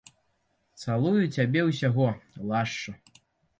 [0.83, 2.09] Цалую цябе ўсяго,
[2.55, 2.99] лашчу.